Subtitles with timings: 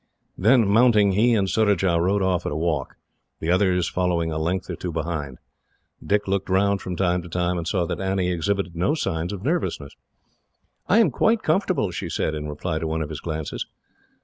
[0.35, 2.95] Then, mounting, he and Surajah rode off at a walk,
[3.39, 5.37] the others following a length or two behind them.
[6.07, 9.43] Dick looked round, from time to time, and saw that Annie exhibited no signs of
[9.43, 9.95] nervousness.
[10.89, 13.67] "I am quite comfortable," she said, in reply to one of his glances.